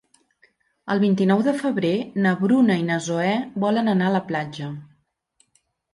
El 0.93 1.01
vint-i-nou 1.03 1.43
de 1.49 1.53
febrer 1.59 1.91
na 2.25 2.33
Bruna 2.41 2.79
i 2.85 2.85
na 2.89 2.97
Zoè 3.09 3.35
volen 3.65 3.93
anar 3.95 4.09
a 4.11 4.15
la 4.19 4.27
platja. 4.31 4.75